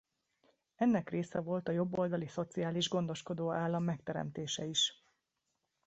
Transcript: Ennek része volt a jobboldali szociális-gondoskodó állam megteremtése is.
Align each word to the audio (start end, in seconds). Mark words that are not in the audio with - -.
Ennek 0.75 1.09
része 1.09 1.39
volt 1.41 1.67
a 1.67 1.71
jobboldali 1.71 2.27
szociális-gondoskodó 2.27 3.51
állam 3.51 3.83
megteremtése 3.83 4.65
is. 4.65 5.03